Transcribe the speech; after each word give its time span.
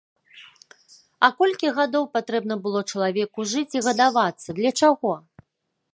А 1.27 1.29
колькі 1.41 1.73
гадоў 1.77 2.07
патрэбна 2.17 2.55
было 2.65 2.81
чалавеку 2.95 3.45
жыць 3.55 3.69
і 3.77 3.85
гадавацца, 3.89 4.49
для 4.61 4.71
чаго? 4.81 5.11